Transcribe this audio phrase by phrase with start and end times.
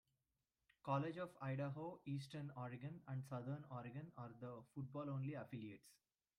[0.81, 5.91] College of Idaho, Eastern Oregon, and Southern Oregon are the football-only affiliates.